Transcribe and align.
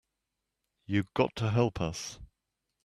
You 0.87 1.03
got 1.13 1.35
to 1.35 1.51
help 1.51 1.79
us. 1.79 2.17